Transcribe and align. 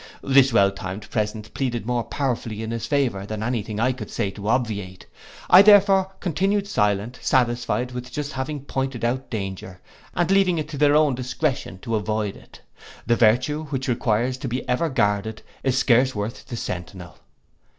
This 0.23 0.51
well 0.51 0.71
timed 0.71 1.07
present 1.11 1.53
pleaded 1.53 1.85
more 1.85 2.01
powerfully 2.03 2.63
in 2.63 2.71
his 2.71 2.87
favour, 2.87 3.23
than 3.27 3.43
any 3.43 3.61
thing 3.61 3.79
I 3.79 3.89
had 3.91 3.99
to 3.99 4.09
say 4.09 4.31
could 4.31 4.43
obviate. 4.47 5.05
I 5.47 5.61
therefore 5.61 6.11
continued 6.19 6.65
silent, 6.67 7.19
satisfied 7.21 7.91
with 7.91 8.11
just 8.11 8.31
having 8.31 8.61
pointed 8.61 9.05
out 9.05 9.29
danger, 9.29 9.79
and 10.15 10.31
leaving 10.31 10.57
it 10.57 10.67
to 10.69 10.77
their 10.79 10.95
own 10.95 11.13
discretion 11.13 11.77
to 11.83 11.93
avoid 11.93 12.35
it. 12.35 12.61
That 13.05 13.17
virtue 13.17 13.65
which 13.65 13.87
requires 13.87 14.39
to 14.39 14.47
be 14.47 14.67
ever 14.67 14.89
guarded, 14.89 15.43
is 15.61 15.77
scarce 15.77 16.15
worth 16.15 16.47
the 16.47 16.55
centinel. 16.57 17.19